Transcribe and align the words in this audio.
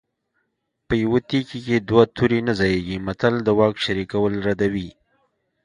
په 0.87 0.93
یوه 1.03 1.19
تیکي 1.29 1.59
کې 1.67 1.77
دوه 1.89 2.03
تورې 2.15 2.39
نه 2.47 2.53
ځاییږي 2.59 2.97
متل 3.05 3.33
د 3.43 3.47
واک 3.57 3.75
شریکول 3.85 4.33
ردوي 4.47 4.89